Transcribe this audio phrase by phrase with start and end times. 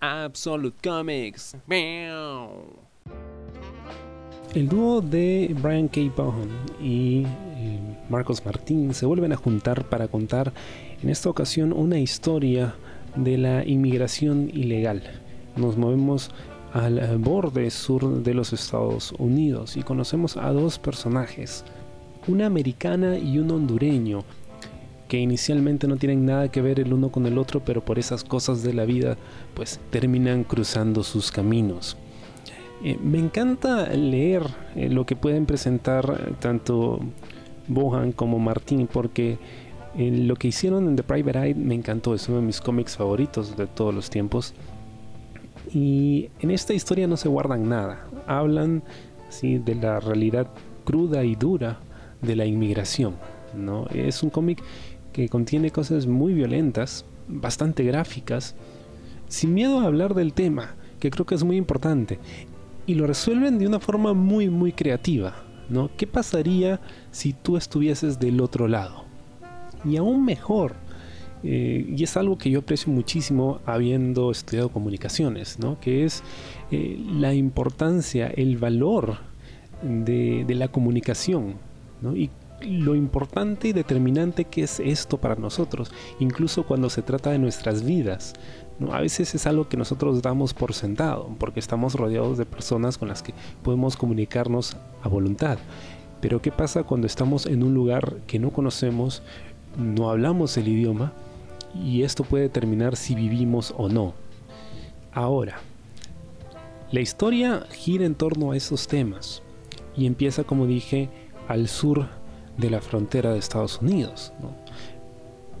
[0.00, 1.56] Absolute Comics.
[4.54, 6.00] El dúo de Brian K.
[6.16, 6.48] Vaughan
[6.80, 10.52] y eh, Marcos Martín se vuelven a juntar para contar
[11.02, 12.76] en esta ocasión una historia
[13.16, 15.02] de la inmigración ilegal.
[15.56, 16.30] Nos movemos
[16.72, 21.64] al borde sur de los Estados Unidos y conocemos a dos personajes,
[22.26, 24.24] una americana y un hondureño,
[25.08, 28.24] que inicialmente no tienen nada que ver el uno con el otro, pero por esas
[28.24, 29.16] cosas de la vida
[29.54, 31.96] pues terminan cruzando sus caminos.
[32.84, 34.42] Eh, me encanta leer
[34.76, 37.00] eh, lo que pueden presentar tanto
[37.66, 39.38] Bohan como Martín porque
[39.96, 42.96] eh, lo que hicieron en The Private Eye me encantó, es uno de mis cómics
[42.96, 44.54] favoritos de todos los tiempos.
[45.72, 48.82] Y en esta historia no se guardan nada, hablan
[49.28, 49.58] ¿sí?
[49.58, 50.48] de la realidad
[50.84, 51.80] cruda y dura
[52.22, 53.16] de la inmigración.
[53.56, 53.86] ¿no?
[53.88, 54.62] Es un cómic
[55.18, 58.54] que contiene cosas muy violentas, bastante gráficas,
[59.26, 62.20] sin miedo a hablar del tema, que creo que es muy importante,
[62.86, 65.34] y lo resuelven de una forma muy muy creativa,
[65.68, 65.90] ¿no?
[65.96, 69.06] ¿Qué pasaría si tú estuvieses del otro lado?
[69.84, 70.76] Y aún mejor,
[71.42, 75.80] eh, y es algo que yo aprecio muchísimo habiendo estudiado comunicaciones, ¿no?
[75.80, 76.22] Que es
[76.70, 79.16] eh, la importancia, el valor
[79.82, 81.54] de, la comunicación,
[82.02, 82.14] ¿no?
[82.14, 82.30] Y
[82.60, 87.84] lo importante y determinante que es esto para nosotros, incluso cuando se trata de nuestras
[87.84, 88.34] vidas.
[88.92, 93.08] A veces es algo que nosotros damos por sentado, porque estamos rodeados de personas con
[93.08, 95.58] las que podemos comunicarnos a voluntad.
[96.20, 99.22] Pero ¿qué pasa cuando estamos en un lugar que no conocemos,
[99.76, 101.12] no hablamos el idioma,
[101.74, 104.14] y esto puede determinar si vivimos o no?
[105.12, 105.58] Ahora,
[106.90, 109.42] la historia gira en torno a esos temas,
[109.96, 111.08] y empieza, como dije,
[111.48, 112.06] al sur
[112.58, 114.32] de la frontera de Estados Unidos.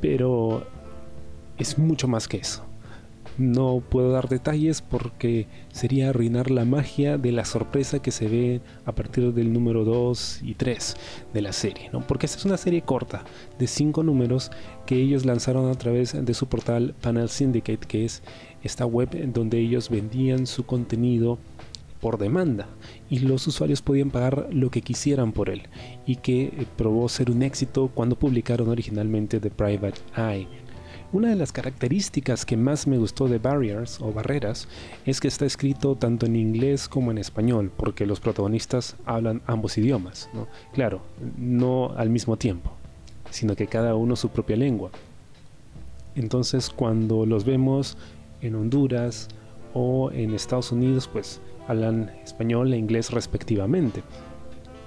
[0.00, 0.66] Pero
[1.58, 2.64] es mucho más que eso.
[3.36, 8.60] No puedo dar detalles porque sería arruinar la magia de la sorpresa que se ve
[8.84, 10.96] a partir del número 2 y 3
[11.32, 12.06] de la serie, ¿no?
[12.06, 13.24] Porque esta es una serie corta
[13.58, 14.52] de 5 números
[14.86, 18.22] que ellos lanzaron a través de su portal Panel Syndicate, que es
[18.62, 21.38] esta web donde ellos vendían su contenido
[22.04, 22.68] por demanda
[23.08, 25.62] y los usuarios podían pagar lo que quisieran por él
[26.04, 30.46] y que eh, probó ser un éxito cuando publicaron originalmente The Private Eye.
[31.14, 34.68] Una de las características que más me gustó de Barriers o Barreras
[35.06, 39.78] es que está escrito tanto en inglés como en español, porque los protagonistas hablan ambos
[39.78, 40.28] idiomas.
[40.74, 41.00] Claro,
[41.38, 42.70] no al mismo tiempo,
[43.30, 44.90] sino que cada uno su propia lengua.
[46.14, 47.96] Entonces cuando los vemos
[48.42, 49.28] en Honduras
[49.74, 54.02] o en Estados Unidos, pues hablan español e inglés respectivamente.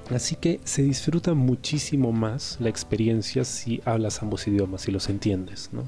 [0.10, 5.70] Así que se disfruta muchísimo más la experiencia si hablas ambos idiomas y los entiendes,
[5.74, 5.84] ¿no?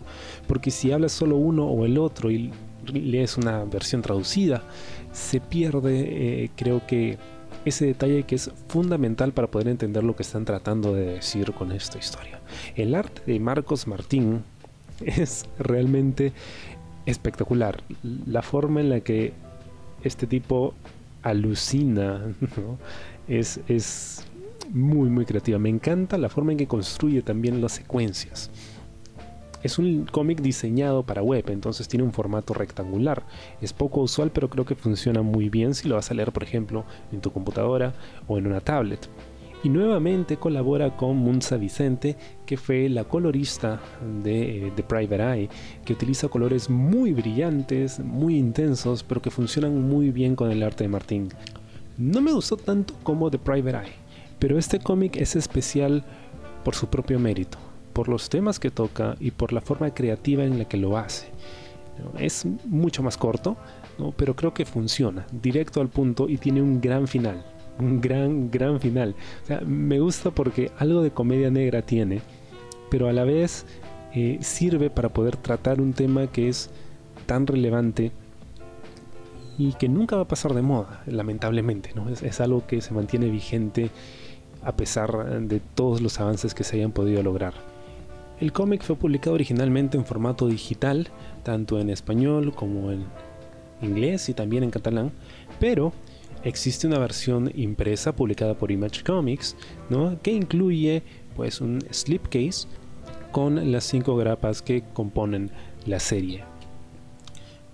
[0.46, 2.52] Porque si hablas solo uno o el otro y
[2.86, 4.64] lees una versión traducida,
[5.14, 7.18] se pierde, eh, creo que,
[7.66, 11.72] ese detalle que es fundamental para poder entender lo que están tratando de decir con
[11.72, 12.40] esta historia.
[12.76, 14.44] El arte de Marcos Martín
[15.06, 16.34] es realmente
[17.10, 17.84] espectacular.
[18.26, 19.34] La forma en la que
[20.04, 20.74] este tipo
[21.22, 22.22] alucina,
[23.28, 24.26] es, es
[24.72, 25.60] muy, muy creativa.
[25.60, 28.50] Me encanta la forma en que construye también las secuencias.
[29.62, 33.24] Es un cómic diseñado para web, entonces tiene un formato rectangular.
[33.62, 36.44] Es poco usual, pero creo que funciona muy bien si lo vas a leer, por
[36.44, 37.94] ejemplo, en tu computadora
[38.28, 39.10] o en una tablet.
[39.62, 42.16] Y nuevamente colabora con Munza Vicente,
[42.46, 43.82] que fue la colorista
[44.24, 45.50] de The eh, Private Eye,
[45.84, 50.86] que utiliza colores muy brillantes, muy intensos, pero que funcionan muy bien con el arte
[50.86, 51.30] de Martín.
[51.98, 53.96] No me gustó tanto como The Private Eye,
[54.40, 56.06] pero este cómic es especial
[56.64, 57.58] por su propio mérito,
[57.92, 61.28] por los temas que toca y por la forma creativa en la que lo hace.
[62.18, 63.58] Es mucho más corto,
[64.16, 67.44] pero creo que funciona, directo al punto y tiene un gran final
[67.80, 69.16] un gran, gran final.
[69.66, 72.22] Me gusta porque algo de comedia negra tiene,
[72.90, 73.66] pero a la vez
[74.14, 76.70] eh, sirve para poder tratar un tema que es
[77.26, 78.12] tan relevante
[79.58, 81.92] y que nunca va a pasar de moda, lamentablemente.
[81.96, 82.10] ¿no?
[82.10, 83.90] Es, es algo que se mantiene vigente
[84.64, 87.54] a pesar de todos los avances que se hayan podido lograr.
[88.40, 91.10] El cómic fue publicado originalmente en formato digital,
[91.44, 93.06] tanto en español como en
[93.82, 95.12] inglés y también en catalán,
[95.60, 95.94] pero
[96.44, 99.56] existe una versión impresa publicada por Image Comics,
[99.90, 100.20] ¿no?
[100.22, 101.04] que incluye
[101.36, 102.68] pues un slipcase
[103.32, 105.52] con las cinco grapas que componen
[105.86, 106.44] la serie.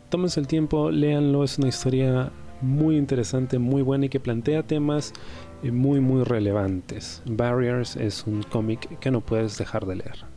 [0.10, 2.32] Tómense el tiempo, léanlo, es una historia
[2.62, 5.14] muy interesante, muy buena y que plantea temas
[5.64, 7.22] eh, muy muy relevantes.
[7.26, 10.35] Barriers es un cómic que no puedes dejar de leer.